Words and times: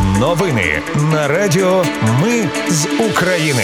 Новини 0.00 0.82
на 1.12 1.28
Радіо 1.28 1.84
Ми 2.22 2.48
з 2.68 2.86
України. 3.10 3.62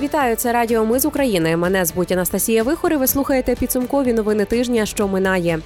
Вітаю, 0.00 0.36
це 0.36 0.52
Радіо 0.52 0.84
Ми 0.84 0.98
з 0.98 1.04
України. 1.04 1.56
Мене 1.56 1.84
звуть 1.84 2.12
Анастасія 2.12 2.62
Вихор 2.62 2.98
Ви 2.98 3.06
слухаєте 3.06 3.54
підсумкові 3.54 4.12
новини 4.12 4.44
тижня, 4.44 4.86
що 4.86 5.08
минає. 5.08 5.58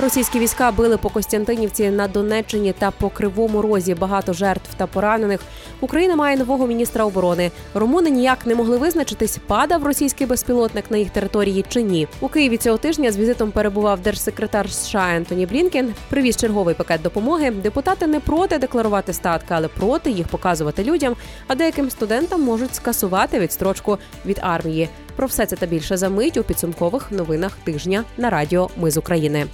Російські 0.00 0.38
війська 0.38 0.72
били 0.72 0.96
по 0.96 1.08
Костянтинівці 1.08 1.90
на 1.90 2.08
Донеччині 2.08 2.72
та 2.78 2.90
по 2.90 3.08
Кривому 3.10 3.62
Розі. 3.62 3.94
Багато 3.94 4.32
жертв 4.32 4.74
та 4.76 4.86
поранених. 4.86 5.40
Україна 5.80 6.16
має 6.16 6.36
нового 6.36 6.66
міністра 6.66 7.04
оборони. 7.04 7.50
Румуни 7.74 8.10
ніяк 8.10 8.46
не 8.46 8.54
могли 8.54 8.78
визначитись, 8.78 9.38
падав 9.46 9.84
російський 9.84 10.26
безпілотник 10.26 10.90
на 10.90 10.96
їх 10.96 11.10
території 11.10 11.64
чи 11.68 11.82
ні. 11.82 12.08
У 12.20 12.28
Києві 12.28 12.56
цього 12.56 12.76
тижня 12.78 13.12
з 13.12 13.16
візитом 13.16 13.50
перебував 13.50 14.00
держсекретар 14.00 14.72
США 14.72 15.16
Ентоні 15.16 15.46
Блінкен. 15.46 15.94
Привіз 16.08 16.36
черговий 16.36 16.74
пакет 16.74 17.02
допомоги. 17.02 17.50
Депутати 17.50 18.06
не 18.06 18.20
проти 18.20 18.58
декларувати 18.58 19.12
статки, 19.12 19.54
але 19.54 19.68
проти 19.68 20.10
їх 20.10 20.28
показувати 20.28 20.84
людям. 20.84 21.16
А 21.46 21.54
деяким 21.54 21.90
студентам 21.90 22.42
можуть 22.42 22.74
скасувати 22.74 23.40
відстрочку 23.40 23.98
від 24.26 24.38
армії. 24.42 24.88
Про 25.16 25.26
все 25.26 25.46
це 25.46 25.56
та 25.56 25.66
більше 25.66 25.96
за 25.96 26.08
мить 26.08 26.36
у 26.36 26.42
підсумкових 26.42 27.12
новинах 27.12 27.56
тижня 27.64 28.04
на 28.18 28.30
радіо 28.30 28.70
Ми 28.76 28.90
з 28.90 28.96
України. 28.96 29.46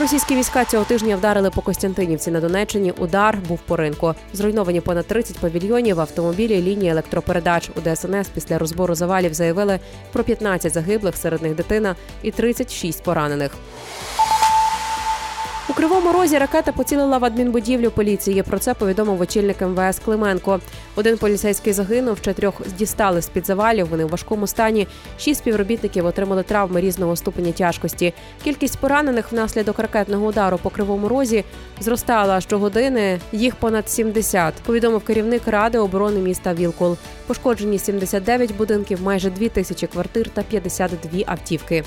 Російські 0.00 0.36
війська 0.36 0.64
цього 0.64 0.84
тижня 0.84 1.16
вдарили 1.16 1.50
по 1.50 1.62
Костянтинівці 1.62 2.30
на 2.30 2.40
Донеччині. 2.40 2.92
Удар 2.98 3.38
був 3.48 3.58
по 3.58 3.76
ринку. 3.76 4.14
Зруйновані 4.32 4.80
понад 4.80 5.06
30 5.06 5.38
павільйонів, 5.38 6.00
автомобілі, 6.00 6.62
лінії 6.62 6.90
електропередач. 6.90 7.70
У 7.76 7.80
ДСНС 7.80 8.28
після 8.28 8.58
розбору 8.58 8.94
завалів 8.94 9.34
заявили 9.34 9.78
про 10.12 10.24
15 10.24 10.72
загиблих, 10.72 11.16
серед 11.16 11.42
них 11.42 11.54
дитина 11.54 11.96
і 12.22 12.30
36 12.30 13.02
поранених. 13.02 13.52
У 15.70 15.72
кривому 15.74 16.12
розі 16.12 16.38
ракета 16.38 16.72
поцілила 16.72 17.18
в 17.18 17.24
адмінбудівлю 17.24 17.90
поліції. 17.90 18.42
Про 18.42 18.58
це 18.58 18.74
повідомив 18.74 19.20
очільник 19.20 19.60
МВС 19.60 20.00
Клименко. 20.04 20.60
Один 20.96 21.18
поліцейський 21.18 21.72
загинув, 21.72 22.20
чотирьох 22.20 22.54
дістали 22.78 23.22
з 23.22 23.26
під 23.26 23.46
завалів. 23.46 23.88
Вони 23.88 24.04
в 24.04 24.08
важкому 24.08 24.46
стані. 24.46 24.86
Шість 25.18 25.40
співробітників 25.40 26.06
отримали 26.06 26.42
травми 26.42 26.80
різного 26.80 27.16
ступеня 27.16 27.52
тяжкості. 27.52 28.14
Кількість 28.44 28.78
поранених 28.78 29.32
внаслідок 29.32 29.78
ракетного 29.78 30.26
удару 30.26 30.58
по 30.58 30.70
кривому 30.70 31.08
розі 31.08 31.44
зростала 31.80 32.40
щогодини. 32.40 33.20
Їх 33.32 33.56
понад 33.56 33.90
70, 33.90 34.54
Повідомив 34.54 35.00
керівник 35.00 35.42
ради 35.46 35.78
оборони 35.78 36.20
міста 36.20 36.54
Вілкул. 36.54 36.96
Пошкоджені 37.26 37.78
79 37.78 38.56
будинків, 38.56 39.02
майже 39.02 39.30
2 39.30 39.48
тисячі 39.48 39.86
квартир 39.86 40.30
та 40.30 40.42
52 40.42 41.20
автівки. 41.26 41.84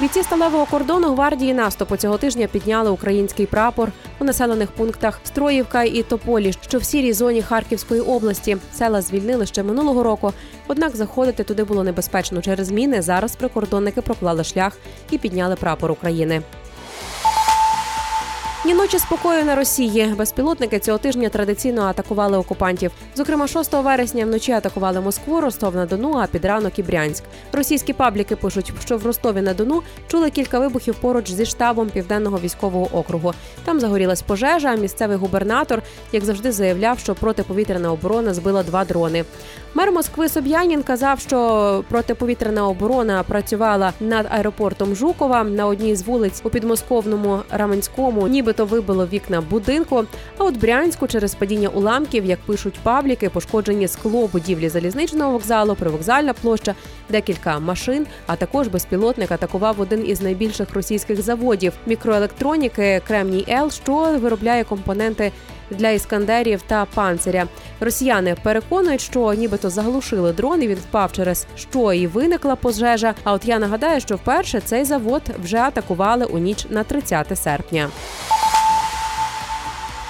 Бійці 0.00 0.22
сталевого 0.22 0.66
кордону 0.66 1.12
гвардії 1.12 1.54
наступу 1.54 1.96
цього 1.96 2.18
тижня 2.18 2.46
підняли 2.46 2.90
український 2.90 3.46
прапор 3.46 3.92
у 4.18 4.24
населених 4.24 4.70
пунктах 4.70 5.20
Строївка 5.24 5.82
і 5.82 6.02
Тополі, 6.02 6.52
що 6.52 6.78
в 6.78 6.84
сірій 6.84 7.12
зоні 7.12 7.42
Харківської 7.42 8.00
області. 8.00 8.56
Села 8.72 9.02
звільнили 9.02 9.46
ще 9.46 9.62
минулого 9.62 10.02
року. 10.02 10.32
Однак 10.68 10.96
заходити 10.96 11.44
туди 11.44 11.64
було 11.64 11.84
небезпечно 11.84 12.42
через 12.42 12.66
зміни. 12.66 13.02
Зараз 13.02 13.36
прикордонники 13.36 14.00
проклали 14.00 14.44
шлях 14.44 14.78
і 15.10 15.18
підняли 15.18 15.56
прапор 15.56 15.90
України. 15.90 16.42
Ні 18.66 18.74
ночі 18.74 18.98
спокою 18.98 19.44
на 19.44 19.54
Росії. 19.54 20.14
Безпілотники 20.18 20.78
цього 20.78 20.98
тижня 20.98 21.28
традиційно 21.28 21.82
атакували 21.82 22.38
окупантів. 22.38 22.90
Зокрема, 23.14 23.46
6 23.46 23.72
вересня 23.72 24.24
вночі 24.24 24.52
атакували 24.52 25.00
Москву, 25.00 25.40
Ростов 25.40 25.76
на 25.76 25.86
Дону, 25.86 26.14
а 26.22 26.26
під 26.26 26.44
ранок 26.44 26.78
і 26.78 26.82
Брянськ. 26.82 27.24
Російські 27.52 27.92
пабліки 27.92 28.36
пишуть, 28.36 28.72
що 28.84 28.96
в 28.96 29.06
Ростові 29.06 29.40
на 29.40 29.54
Дону 29.54 29.82
чули 30.08 30.30
кілька 30.30 30.58
вибухів 30.58 30.94
поруч 30.94 31.30
зі 31.30 31.46
штабом 31.46 31.90
південного 31.90 32.38
військового 32.38 32.98
округу. 32.98 33.32
Там 33.64 33.80
загорілась 33.80 34.22
пожежа. 34.22 34.68
а 34.68 34.76
Місцевий 34.76 35.16
губернатор, 35.16 35.82
як 36.12 36.24
завжди, 36.24 36.52
заявляв, 36.52 36.98
що 36.98 37.14
протиповітряна 37.14 37.92
оборона 37.92 38.34
збила 38.34 38.62
два 38.62 38.84
дрони. 38.84 39.24
Мер 39.74 39.92
Москви 39.92 40.28
Соб'янін 40.28 40.82
казав, 40.82 41.20
що 41.20 41.84
протиповітряна 41.88 42.68
оборона 42.68 43.22
працювала 43.22 43.92
над 44.00 44.26
аеропортом 44.30 44.94
Жукова 44.94 45.44
на 45.44 45.66
одній 45.66 45.96
з 45.96 46.02
вулиць 46.02 46.40
у 46.44 46.50
підмосковному 46.50 47.40
Раменському, 47.50 48.28
нібито 48.54 48.76
вибило 48.76 49.06
вікна 49.06 49.40
будинку. 49.40 50.04
А 50.38 50.44
от 50.44 50.56
Брянську 50.60 51.06
через 51.06 51.34
падіння 51.34 51.68
уламків, 51.68 52.24
як 52.24 52.38
пишуть 52.38 52.78
пабліки, 52.82 53.28
пошкоджені 53.28 53.88
скло 53.88 54.28
будівлі 54.32 54.68
залізничного 54.68 55.32
вокзалу, 55.32 55.74
привокзальна 55.74 56.32
площа, 56.32 56.74
декілька 57.10 57.58
машин. 57.58 58.06
А 58.26 58.36
також 58.36 58.68
безпілотник 58.68 59.30
атакував 59.30 59.80
один 59.80 60.06
із 60.06 60.20
найбільших 60.20 60.74
російських 60.74 61.22
заводів 61.22 61.72
мікроелектроніки 61.86 63.02
Кремній 63.06 63.44
Ел, 63.48 63.70
що 63.70 64.18
виробляє 64.20 64.64
компоненти 64.64 65.32
для 65.70 65.90
іскандерів 65.90 66.62
та 66.62 66.84
панциря. 66.84 67.46
Росіяни 67.80 68.36
переконують, 68.42 69.00
що 69.00 69.34
нібито 69.34 69.70
заглушили 69.70 70.32
дрон 70.32 70.62
і 70.62 70.68
він 70.68 70.76
впав 70.76 71.12
через 71.12 71.46
що 71.56 71.92
і 71.92 72.06
виникла 72.06 72.56
пожежа. 72.56 73.14
А 73.24 73.32
от 73.32 73.44
я 73.44 73.58
нагадаю, 73.58 74.00
що 74.00 74.16
вперше 74.16 74.60
цей 74.60 74.84
завод 74.84 75.22
вже 75.42 75.58
атакували 75.58 76.24
у 76.24 76.38
ніч 76.38 76.66
на 76.70 76.84
30 76.84 77.38
серпня. 77.38 77.88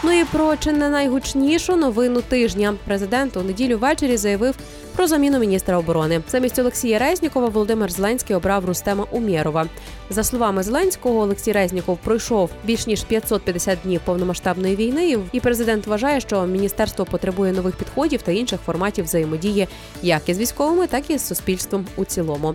Ну 0.07 0.13
і 0.13 0.25
про 0.25 0.57
чи 0.57 0.73
не 0.73 0.89
найгучнішу 0.89 1.77
новину 1.77 2.23
тижня 2.23 2.75
президент 2.87 3.37
у 3.37 3.43
неділю 3.43 3.79
ввечері 3.79 4.17
заявив 4.17 4.55
про 4.97 5.07
заміну 5.07 5.39
міністра 5.39 5.79
оборони. 5.79 6.23
Замість 6.29 6.59
Олексія 6.59 6.99
Резнікова 6.99 7.49
Володимир 7.49 7.91
Зеленський 7.93 8.37
обрав 8.37 8.65
Рустема 8.65 9.07
Умєрова. 9.11 9.67
За 10.11 10.25
словами 10.25 10.63
Зеленського, 10.63 11.21
Олексій 11.21 11.53
Резніков 11.53 11.99
пройшов 12.05 12.51
більш 12.65 12.87
ніж 12.87 13.05
550 13.05 13.79
днів 13.85 14.01
повномасштабної 14.05 14.77
війни, 14.77 15.19
і 15.33 15.41
президент 15.41 15.87
вважає, 15.87 16.21
що 16.21 16.47
міністерство 16.47 17.05
потребує 17.05 17.53
нових 17.53 17.77
підходів 17.77 18.23
та 18.23 18.33
інших 18.33 18.61
форматів 18.67 19.05
взаємодії, 19.05 19.69
як 20.03 20.29
із 20.29 20.39
військовими, 20.39 20.87
так 20.87 21.11
і 21.11 21.19
з 21.19 21.27
суспільством 21.27 21.87
у 21.97 22.05
цілому. 22.05 22.55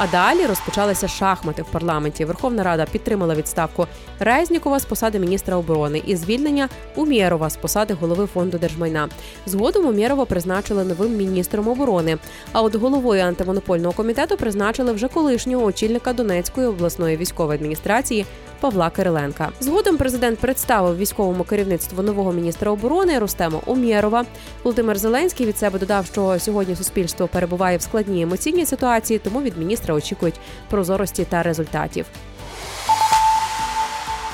А 0.00 0.06
далі 0.06 0.46
розпочалися 0.46 1.08
шахмати 1.08 1.62
в 1.62 1.66
парламенті. 1.66 2.24
Верховна 2.24 2.62
Рада 2.62 2.86
підтримала 2.92 3.34
відставку 3.34 3.86
Резнікова 4.18 4.78
з 4.78 4.84
посади 4.84 5.18
міністра 5.18 5.56
оборони 5.56 6.02
і 6.06 6.16
звільнення 6.16 6.68
Умєрова 6.94 7.50
з 7.50 7.56
посади 7.56 7.94
голови 7.94 8.26
фонду 8.26 8.58
держмайна. 8.58 9.08
Згодом 9.46 9.86
Умєрова 9.86 10.24
призначили 10.24 10.84
новим 10.84 11.16
міністром 11.16 11.68
оборони. 11.68 12.18
А 12.52 12.62
от 12.62 12.74
головою 12.74 13.22
антимонопольного 13.22 13.94
комітету 13.94 14.36
призначили 14.36 14.92
вже 14.92 15.08
колишнього 15.08 15.64
очільника 15.64 16.12
Донецької 16.12 16.66
обласної 16.66 17.16
військової 17.16 17.56
адміністрації 17.58 18.26
Павла 18.60 18.90
Кириленка. 18.90 19.48
Згодом 19.60 19.96
президент 19.96 20.38
представив 20.38 20.96
військовому 20.96 21.44
керівництву 21.44 22.02
нового 22.02 22.32
міністра 22.32 22.70
оборони 22.70 23.18
Рустема 23.18 23.60
Умєрова. 23.66 24.24
Володимир 24.64 24.98
Зеленський 24.98 25.46
від 25.46 25.58
себе 25.58 25.78
додав, 25.78 26.06
що 26.06 26.38
сьогодні 26.38 26.76
суспільство 26.76 27.28
перебуває 27.28 27.76
в 27.76 27.82
складній 27.82 28.22
емоційній 28.22 28.66
ситуації, 28.66 29.18
тому 29.18 29.42
від 29.42 29.58
міністра 29.58 29.94
очікують 29.94 30.40
прозорості 30.70 31.24
та 31.24 31.42
результатів. 31.42 32.06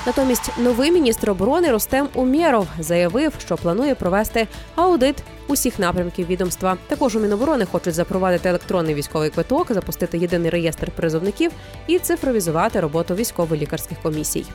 Натомість 0.05 0.51
новий 0.57 0.91
міністр 0.91 1.29
оборони 1.29 1.71
Ростем 1.71 2.07
Умєров 2.13 2.67
заявив, 2.79 3.33
що 3.39 3.57
планує 3.57 3.95
провести 3.95 4.47
аудит 4.75 5.15
усіх 5.47 5.79
напрямків 5.79 6.27
відомства. 6.27 6.77
Також 6.87 7.15
у 7.15 7.19
Міноборони 7.19 7.65
хочуть 7.65 7.93
запровадити 7.93 8.49
електронний 8.49 8.95
військовий 8.95 9.29
квиток, 9.29 9.71
запустити 9.71 10.17
єдиний 10.17 10.49
реєстр 10.49 10.91
призовників 10.91 11.51
і 11.87 11.99
цифровізувати 11.99 12.79
роботу 12.79 13.15
військово-лікарських 13.15 13.97
комісій. 14.03 14.45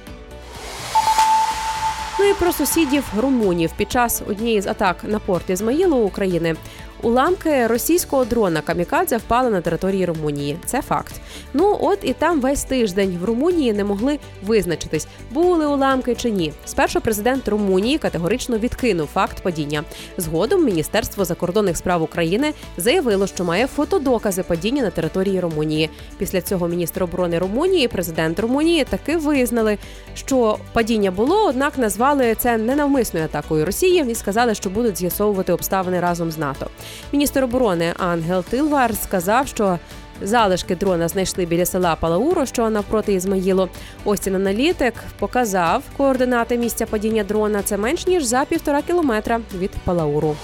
Ну 2.20 2.26
і 2.26 2.34
про 2.34 2.52
сусідів 2.52 3.04
румунів 3.18 3.70
під 3.76 3.92
час 3.92 4.22
однієї 4.28 4.60
з 4.60 4.66
атак 4.66 4.96
на 5.04 5.18
порт 5.18 5.50
Ізмаїлу 5.50 5.96
України 5.96 6.56
Уламки 7.02 7.66
російського 7.66 8.24
дрона 8.24 8.60
Камікадзе 8.60 9.16
впали 9.16 9.50
на 9.50 9.60
території 9.60 10.06
Румунії. 10.06 10.56
Це 10.64 10.82
факт. 10.82 11.14
Ну 11.54 11.78
от 11.80 11.98
і 12.02 12.12
там 12.12 12.40
весь 12.40 12.64
тиждень 12.64 13.18
в 13.22 13.24
Румунії 13.24 13.72
не 13.72 13.84
могли 13.84 14.18
визначитись, 14.42 15.06
були 15.30 15.66
уламки 15.66 16.14
чи 16.14 16.30
ні. 16.30 16.52
Спершу 16.64 17.00
президент 17.00 17.48
Румунії 17.48 17.98
категорично 17.98 18.58
відкинув 18.58 19.06
факт 19.06 19.42
падіння. 19.42 19.84
Згодом 20.16 20.64
Міністерство 20.64 21.24
закордонних 21.24 21.76
справ 21.76 22.02
України 22.02 22.52
заявило, 22.76 23.26
що 23.26 23.44
має 23.44 23.66
фотодокази 23.66 24.42
падіння 24.42 24.82
на 24.82 24.90
території 24.90 25.40
Румунії. 25.40 25.90
Після 26.18 26.40
цього 26.40 26.68
міністр 26.68 27.02
оборони 27.02 27.38
Румунії, 27.38 27.88
президент 27.88 28.40
Румунії, 28.40 28.84
таки 28.84 29.16
визнали, 29.16 29.78
що 30.14 30.58
падіння 30.72 31.10
було 31.10 31.46
однак 31.46 31.78
назвали 31.78 32.34
це 32.34 32.58
ненавмисною 32.58 33.24
атакою 33.24 33.64
Росії 33.64 34.04
і 34.10 34.14
сказали, 34.14 34.54
що 34.54 34.70
будуть 34.70 34.98
з'ясовувати 34.98 35.52
обставини 35.52 36.00
разом 36.00 36.30
з 36.30 36.38
НАТО. 36.38 36.66
Міністр 37.12 37.44
оборони 37.44 37.94
Ангел 37.98 38.44
Тилвар 38.44 38.96
сказав, 38.96 39.48
що 39.48 39.78
залишки 40.22 40.76
дрона 40.76 41.08
знайшли 41.08 41.46
біля 41.46 41.66
села 41.66 41.96
Палауро, 41.96 42.46
що 42.46 42.70
навпроти 42.70 43.12
Ізмаїлу. 43.12 43.68
Остін 44.04 44.34
аналітик 44.34 44.94
показав 45.18 45.82
координати 45.96 46.58
місця 46.58 46.86
падіння 46.86 47.24
дрона. 47.24 47.62
Це 47.62 47.76
менш 47.76 48.06
ніж 48.06 48.24
за 48.24 48.44
півтора 48.44 48.82
кілометра 48.82 49.40
від 49.58 49.70
Палауру. 49.70 50.36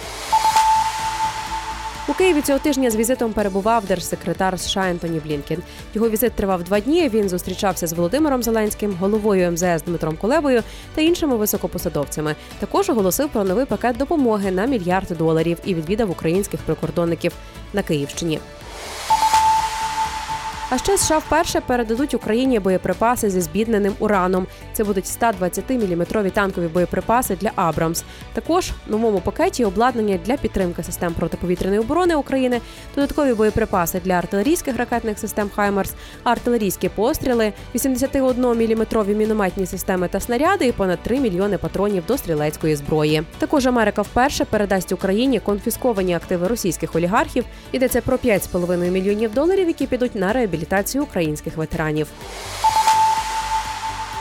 У 2.09 2.15
Києві 2.15 2.43
цього 2.43 2.59
тижня 2.59 2.91
з 2.91 2.97
візитом 2.97 3.33
перебував 3.33 3.85
держсекретар 3.85 4.61
США 4.61 4.89
Ентоні 4.91 5.21
Блінкен. 5.21 5.63
Його 5.95 6.11
візит 6.11 6.33
тривав 6.33 6.63
два 6.63 6.81
дні. 6.81 7.09
Він 7.09 7.29
зустрічався 7.29 7.87
з 7.87 7.93
Володимиром 7.93 8.43
Зеленським, 8.43 8.97
головою 9.01 9.51
МЗС 9.51 9.83
Дмитром 9.87 10.17
Кулебою 10.17 10.63
та 10.95 11.01
іншими 11.01 11.37
високопосадовцями. 11.37 12.35
Також 12.59 12.91
оголосив 12.91 13.29
про 13.29 13.45
новий 13.45 13.65
пакет 13.65 13.97
допомоги 13.97 14.51
на 14.51 14.67
мільярд 14.67 15.09
доларів 15.19 15.59
і 15.65 15.75
відвідав 15.75 16.11
українських 16.11 16.61
прикордонників 16.61 17.33
на 17.73 17.83
Київщині. 17.83 18.41
А 20.71 20.79
ще 20.79 20.99
США 20.99 21.19
вперше 21.19 21.61
передадуть 21.61 22.15
Україні 22.15 22.59
боєприпаси 22.59 23.31
зі 23.31 23.41
збідненим 23.41 23.95
ураном. 23.99 24.47
Це 24.73 24.85
будуть 24.85 25.05
120-мм 25.05 26.31
танкові 26.31 26.67
боєприпаси 26.67 27.37
для 27.41 27.53
Абрамс. 27.55 28.05
Також 28.33 28.71
в 28.87 28.91
новому 28.91 29.21
пакеті 29.21 29.65
обладнання 29.65 30.19
для 30.25 30.37
підтримки 30.37 30.83
систем 30.83 31.13
протиповітряної 31.13 31.81
оборони 31.81 32.15
України, 32.15 32.61
додаткові 32.95 33.35
боєприпаси 33.35 34.01
для 34.05 34.13
артилерійських 34.13 34.77
ракетних 34.77 35.19
систем 35.19 35.51
Хаймарс, 35.57 35.95
артилерійські 36.25 36.89
постріли, 36.89 37.53
81-мм 37.75 39.15
мінометні 39.15 39.67
системи 39.67 40.09
та 40.09 40.21
снаряди 40.21 40.67
і 40.67 40.73
понад 40.73 40.99
3 40.99 41.21
мільйони 41.21 41.59
патронів 41.59 42.03
до 42.09 42.19
стрілецької 42.19 42.77
зброї. 42.77 43.23
Також 43.39 43.67
Америка 43.67 44.03
вперше 44.03 44.45
передасть 44.45 44.93
Україні 44.93 45.41
конфісковані 45.41 46.15
активи 46.15 46.49
російських 46.49 46.97
олігархів. 46.97 47.45
Йдеться 47.73 48.01
про 48.01 48.17
5,5 48.17 48.91
мільйонів 48.91 49.35
доларів, 49.35 49.69
які 49.69 49.87
підуть 49.87 50.15
на 50.15 50.33
реабілітацію 50.33 50.56
реабілітацію 50.57 51.05
українських 51.05 51.57
ветеранів. 51.57 52.09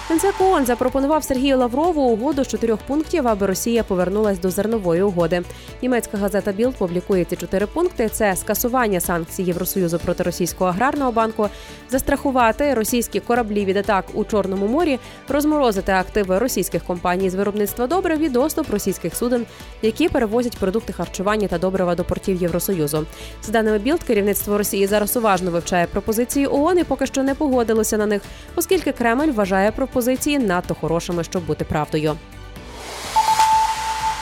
Генсек 0.10 0.36
запропонував 0.66 1.24
Сергію 1.24 1.58
Лаврову 1.58 2.02
угоду 2.02 2.44
з 2.44 2.48
чотирьох 2.48 2.80
пунктів, 2.88 3.28
аби 3.28 3.48
Росія 3.48 3.84
повернулась 3.84 4.40
до 4.40 4.50
зернової 4.50 5.02
угоди. 5.02 5.44
Німецька 5.82 6.18
газета 6.18 6.52
Білд 6.52 6.76
публікує 6.76 7.26
ці 7.26 7.36
чотири 7.36 7.66
пункти: 7.66 8.10
це 8.10 8.36
скасування 8.36 9.00
санкцій 9.00 9.44
Євросоюзу 9.44 10.00
проти 10.00 10.24
російського 10.24 10.70
аграрного 10.70 11.12
банку, 11.12 11.50
застрахувати 11.90 12.74
російські 12.74 13.20
кораблі 13.20 13.66
від 13.66 13.78
атак 13.78 14.06
у 14.14 14.24
Чорному 14.24 14.68
морі, 14.68 15.00
розморозити 15.30 15.92
активи 15.92 16.40
російських 16.40 16.84
компаній 16.84 17.30
з 17.30 17.36
виробництва 17.36 17.88
добрив 17.88 18.20
і 18.20 18.30
доступ 18.30 18.70
російських 18.70 19.16
суден, 19.16 19.46
які 19.82 20.10
перевозять 20.10 20.58
продукти 20.58 20.94
харчування 20.94 21.48
та 21.48 21.58
добрива 21.58 21.96
до 21.96 22.04
портів 22.04 22.42
Євросоюзу. 22.42 23.06
За 23.44 23.50
даними 23.50 23.80
Білд, 23.80 24.04
керівництво 24.04 24.58
Росії 24.58 24.88
зараз 24.88 25.18
уважно 25.18 25.52
вивчає 25.52 25.88
пропозиції 25.88 26.48
ООН 26.48 26.80
і 26.80 26.84
поки 26.84 27.06
що 27.06 27.24
не 27.24 27.36
погодилося 27.36 27.98
на 27.98 28.06
них, 28.06 28.22
оскільки 28.56 28.92
Кремль 28.92 29.32
вважає 29.32 29.72
пропозиції 29.72 30.40
надто 30.40 30.76
хорошими, 30.82 31.24
щоб 31.24 31.46
бути 31.46 31.66
правдою. 31.66 32.16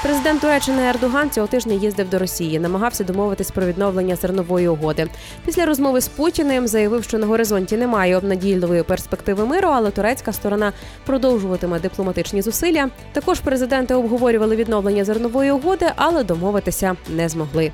Президент 0.03 0.41
Туреччини 0.41 0.83
Ердоган 0.89 1.29
цього 1.29 1.47
тижня 1.47 1.73
їздив 1.73 2.09
до 2.09 2.19
Росії, 2.19 2.59
намагався 2.59 3.03
домовитись 3.03 3.51
про 3.51 3.65
відновлення 3.65 4.15
зернової 4.15 4.67
угоди. 4.67 5.07
Після 5.45 5.65
розмови 5.65 6.01
з 6.01 6.07
Путіним 6.07 6.67
заявив, 6.67 7.03
що 7.03 7.17
на 7.17 7.27
горизонті 7.27 7.77
немає 7.77 8.17
обнадійливої 8.17 8.83
перспективи 8.83 9.45
миру, 9.45 9.69
але 9.71 9.91
турецька 9.91 10.33
сторона 10.33 10.73
продовжуватиме 11.05 11.79
дипломатичні 11.79 12.41
зусилля. 12.41 12.89
Також 13.13 13.39
президенти 13.39 13.93
обговорювали 13.93 14.55
відновлення 14.55 15.05
зернової 15.05 15.51
угоди, 15.51 15.85
але 15.95 16.23
домовитися 16.23 16.95
не 17.09 17.29
змогли. 17.29 17.71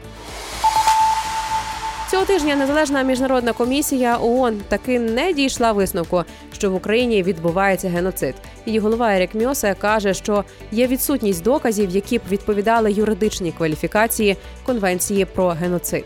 Цього 2.12 2.26
тижня 2.26 2.56
незалежна 2.56 3.02
міжнародна 3.02 3.54
комісія 3.54 4.18
ООН 4.22 4.62
таки 4.68 5.00
не 5.00 5.34
дійшла 5.34 5.72
висновку, 5.72 6.24
що 6.54 6.72
в 6.72 6.76
Україні 6.76 7.24
відбувається 7.24 7.90
геноцид. 7.90 8.36
Її 8.66 8.80
голова 8.80 9.16
Ерік 9.16 9.36
Мьосе 9.36 9.76
каже, 9.80 10.14
що 10.14 10.44
є 10.72 10.88
відсутність 10.88 11.44
доказів, 11.44 11.90
які 11.90 12.18
б 12.18 12.22
відповідали 12.32 12.92
юридичній 12.92 13.52
кваліфікації 13.52 14.38
конвенції 14.66 15.26
про 15.26 15.48
геноцид. 15.48 16.06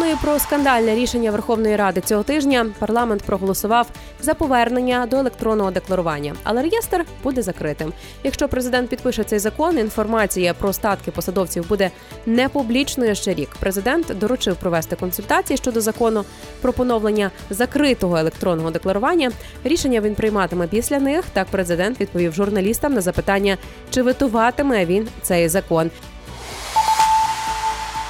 Ну 0.00 0.06
і 0.06 0.16
про 0.16 0.38
скандальне 0.38 0.94
рішення 0.94 1.30
Верховної 1.30 1.76
Ради 1.76 2.00
цього 2.00 2.22
тижня 2.22 2.66
парламент 2.78 3.22
проголосував 3.22 3.86
за 4.20 4.34
повернення 4.34 5.06
до 5.06 5.16
електронного 5.16 5.70
декларування, 5.70 6.34
але 6.44 6.62
реєстр 6.62 7.04
буде 7.22 7.42
закритим. 7.42 7.92
Якщо 8.24 8.48
президент 8.48 8.90
підпише 8.90 9.24
цей 9.24 9.38
закон, 9.38 9.78
інформація 9.78 10.54
про 10.54 10.72
статки 10.72 11.10
посадовців 11.10 11.68
буде 11.68 11.90
не 12.26 12.48
публічною 12.48 13.14
ще 13.14 13.34
рік. 13.34 13.48
Президент 13.60 14.18
доручив 14.18 14.56
провести 14.56 14.96
консультації 14.96 15.56
щодо 15.56 15.80
закону 15.80 16.24
про 16.60 16.72
поновлення 16.72 17.30
закритого 17.50 18.16
електронного 18.16 18.70
декларування. 18.70 19.30
Рішення 19.64 20.00
він 20.00 20.14
прийматиме 20.14 20.66
після 20.66 20.98
них. 20.98 21.24
Так 21.32 21.46
президент 21.50 22.00
відповів 22.00 22.32
журналістам 22.32 22.94
на 22.94 23.00
запитання, 23.00 23.56
чи 23.90 24.02
витуватиме 24.02 24.84
він 24.86 25.08
цей 25.22 25.48
закон. 25.48 25.90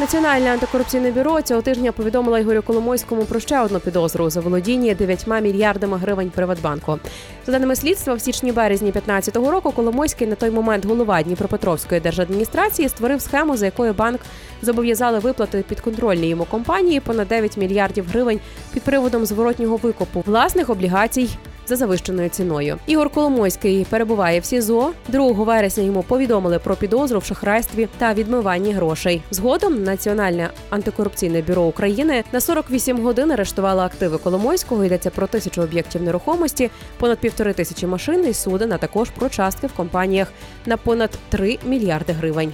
Національне 0.00 0.52
антикорупційне 0.52 1.10
бюро 1.10 1.42
цього 1.42 1.62
тижня 1.62 1.92
повідомило 1.92 2.38
Ігорю 2.38 2.62
Коломойському 2.62 3.24
про 3.24 3.40
ще 3.40 3.60
одну 3.60 3.80
підозру 3.80 4.30
за 4.30 4.40
володіння 4.40 4.94
9 4.94 5.26
мільярдами 5.26 5.96
гривень 5.96 6.30
Приватбанку. 6.30 6.98
За 7.46 7.52
даними 7.52 7.76
слідства, 7.76 8.14
в 8.14 8.20
січні 8.20 8.52
березні 8.52 8.90
2015 8.92 9.36
року 9.52 9.72
Коломойський 9.72 10.26
на 10.26 10.34
той 10.34 10.50
момент 10.50 10.86
голова 10.86 11.22
Дніпропетровської 11.22 12.00
держадміністрації 12.00 12.88
створив 12.88 13.20
схему, 13.20 13.56
за 13.56 13.64
якою 13.64 13.92
банк 13.92 14.20
зобов'язали 14.62 15.18
виплати 15.18 15.64
підконтрольній 15.68 16.28
йому 16.28 16.44
компанії 16.44 17.00
понад 17.00 17.28
9 17.28 17.56
мільярдів 17.56 18.06
гривень 18.08 18.40
під 18.72 18.82
приводом 18.82 19.26
зворотнього 19.26 19.76
викупу 19.76 20.22
власних 20.26 20.70
облігацій 20.70 21.28
за 21.68 21.76
завищеною 21.76 22.28
ціною. 22.28 22.78
Ігор 22.86 23.10
Коломойський 23.10 23.86
перебуває 23.90 24.40
в 24.40 24.44
СІЗО. 24.44 24.92
2 25.08 25.32
вересня 25.32 25.84
йому 25.84 26.02
повідомили 26.02 26.58
про 26.58 26.76
підозру 26.76 27.18
в 27.18 27.24
шахрайстві 27.24 27.88
та 27.98 28.14
відмиванні 28.14 28.72
грошей. 28.72 29.22
Згодом 29.30 29.82
Національне 29.82 30.50
антикорупційне 30.70 31.42
бюро 31.42 31.62
України 31.62 32.24
на 32.32 32.40
48 32.40 33.02
годин 33.02 33.30
арештувало 33.30 33.82
активи 33.82 34.18
Коломойського. 34.18 34.84
Йдеться 34.84 35.10
про 35.10 35.26
тисячу 35.26 35.62
об'єктів 35.62 36.02
нерухомості, 36.02 36.70
понад 36.98 37.18
півтори 37.18 37.52
тисячі 37.52 37.86
машин 37.86 38.26
і 38.28 38.34
суден, 38.34 38.72
а 38.72 38.78
також 38.78 39.10
про 39.10 39.28
частки 39.28 39.66
в 39.66 39.72
компаніях 39.72 40.28
на 40.66 40.76
понад 40.76 41.10
3 41.28 41.58
мільярди 41.66 42.12
гривень. 42.12 42.52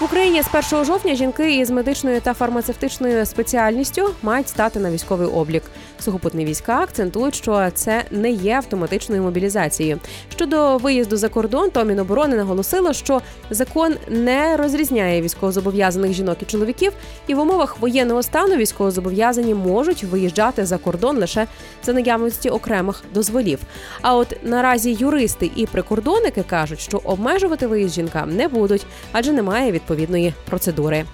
В 0.00 0.04
Україні 0.04 0.42
з 0.42 0.72
1 0.72 0.84
жовтня 0.84 1.14
жінки 1.14 1.56
із 1.56 1.70
медичною 1.70 2.20
та 2.20 2.34
фармацевтичною 2.34 3.26
спеціальністю 3.26 4.10
мають 4.22 4.48
стати 4.48 4.80
на 4.80 4.90
військовий 4.90 5.28
облік. 5.28 5.62
Сухопутні 6.00 6.44
війська 6.44 6.80
акцентують, 6.80 7.34
що 7.34 7.70
це 7.74 8.04
не 8.10 8.30
є 8.30 8.54
автоматичною 8.54 9.22
мобілізацією. 9.22 9.98
Щодо 10.32 10.76
виїзду 10.76 11.16
за 11.16 11.28
кордон, 11.28 11.70
то 11.70 11.84
Міноборони 11.84 12.36
наголосило, 12.36 12.92
що 12.92 13.20
закон 13.50 13.94
не 14.08 14.56
розрізняє 14.56 15.22
військовозобов'язаних 15.22 16.12
жінок 16.12 16.36
і 16.40 16.44
чоловіків, 16.44 16.92
і 17.26 17.34
в 17.34 17.40
умовах 17.40 17.80
воєнного 17.80 18.22
стану 18.22 18.56
військовозобов'язані 18.56 19.54
можуть 19.54 20.04
виїжджати 20.04 20.66
за 20.66 20.78
кордон 20.78 21.16
лише 21.16 21.46
за 21.82 21.92
наявності 21.92 22.50
окремих 22.50 23.04
дозволів. 23.14 23.58
А 24.02 24.16
от 24.16 24.36
наразі 24.42 24.92
юристи 24.92 25.50
і 25.56 25.66
прикордонники 25.66 26.42
кажуть, 26.42 26.80
що 26.80 27.00
обмежувати 27.04 27.66
виїзд 27.66 27.94
жінкам 27.94 28.36
не 28.36 28.48
будуть, 28.48 28.86
адже 29.12 29.32
немає 29.32 29.72
відповідної 29.84 30.34
процедури. 30.44 31.04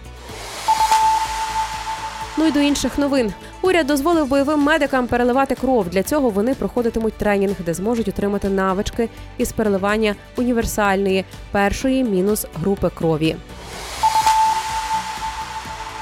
Ну 2.39 2.47
і 2.47 2.53
до 2.53 2.61
інших 2.61 2.99
новин. 2.99 3.33
Уряд 3.63 3.87
дозволив 3.87 4.27
бойовим 4.27 4.61
медикам 4.61 5.07
переливати 5.07 5.55
кров. 5.55 5.89
Для 5.89 6.03
цього 6.03 6.31
вони 6.31 6.55
проходитимуть 6.55 7.13
тренінг, 7.13 7.57
де 7.67 7.75
зможуть 7.75 8.09
отримати 8.09 8.49
навички 8.49 9.09
із 9.39 9.53
переливання 9.53 10.15
універсальної 10.37 11.25
першої 11.53 12.05
мінус 12.05 12.47
групи 12.55 12.91
крові. 12.95 13.37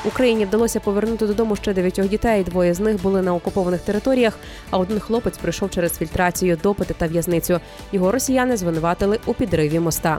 Україні 0.05 0.45
вдалося 0.45 0.81
повернути 0.81 1.27
додому 1.27 1.57
ще 1.57 1.75
дев'ятьох 1.75 2.09
дітей. 2.09 2.45
Двоє 2.45 2.75
з 2.75 2.81
них 2.81 3.03
були 3.03 3.23
на 3.23 3.35
окупованих 3.35 3.81
територіях. 3.81 4.39
А 4.71 4.79
один 4.79 5.01
хлопець 5.01 5.39
прийшов 5.39 5.71
через 5.71 5.99
фільтрацію, 5.99 6.59
допити 6.63 6.95
та 6.95 7.07
в'язницю. 7.07 7.61
Його 7.93 8.13
росіяни 8.13 8.57
звинуватили 8.57 9.19
у 9.27 9.35
підриві 9.35 9.81
моста. 9.81 10.19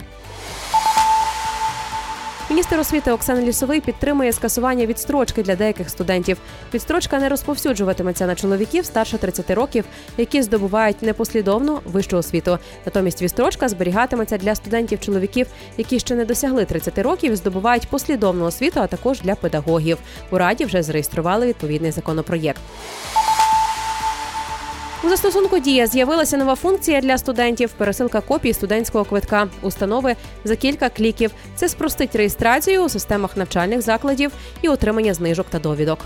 Міністр 2.49 2.79
освіти 2.79 3.11
Оксана 3.11 3.41
Лісовий 3.41 3.81
підтримує 3.81 4.33
скасування 4.33 4.85
відстрочки 4.85 5.43
для 5.43 5.55
деяких 5.55 5.89
студентів. 5.89 6.37
Відстрочка 6.73 7.19
не 7.19 7.29
розповсюджуватиметься 7.29 8.25
на 8.25 8.35
чоловіків 8.35 8.85
старше 8.85 9.17
30 9.17 9.51
років, 9.51 9.85
які 10.17 10.41
здобувають 10.41 11.01
непослідовну 11.01 11.79
вищу 11.85 12.17
освіту. 12.17 12.57
Натомість 12.85 13.21
відстрочка 13.21 13.69
зберігатиметься 13.69 14.37
для 14.37 14.55
студентів-чоловіків, 14.55 15.47
які 15.77 15.99
ще 15.99 16.15
не 16.15 16.25
досягли 16.25 16.65
30 16.65 16.97
років, 16.97 17.31
і 17.31 17.35
здобувають 17.35 17.87
послідовну 17.87 18.45
освіту, 18.45 18.79
а 18.79 18.87
також 18.87 19.21
для 19.21 19.35
педагогів. 19.35 19.97
У 20.31 20.37
раді 20.37 20.65
вже 20.65 20.83
зареєстрували 20.83 21.47
відповідний 21.47 21.91
законопроєкт. 21.91 22.61
У 25.03 25.09
застосунку 25.09 25.59
Дія 25.59 25.87
з'явилася 25.87 26.37
нова 26.37 26.55
функція 26.55 27.01
для 27.01 27.17
студентів 27.17 27.71
пересилка 27.77 28.21
копій 28.21 28.53
студентського 28.53 29.05
квитка 29.05 29.47
установи 29.61 30.15
за 30.43 30.55
кілька 30.55 30.89
кліків. 30.89 31.31
Це 31.55 31.69
спростить 31.69 32.15
реєстрацію 32.15 32.83
у 32.83 32.89
системах 32.89 33.37
навчальних 33.37 33.81
закладів 33.81 34.31
і 34.61 34.69
отримання 34.69 35.13
знижок 35.13 35.47
та 35.49 35.59
довідок. 35.59 35.99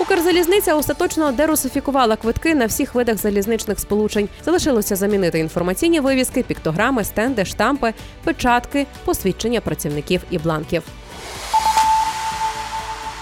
Укрзалізниця 0.00 0.74
остаточно 0.74 1.32
дерусифікувала 1.32 2.16
квитки 2.16 2.54
на 2.54 2.66
всіх 2.66 2.94
видах 2.94 3.16
залізничних 3.16 3.80
сполучень. 3.80 4.28
Залишилося 4.44 4.96
замінити 4.96 5.38
інформаційні 5.38 6.00
вивіски, 6.00 6.42
піктограми, 6.42 7.04
стенди, 7.04 7.44
штампи, 7.44 7.94
печатки, 8.24 8.86
посвідчення 9.04 9.60
працівників 9.60 10.20
і 10.30 10.38
бланків. 10.38 10.82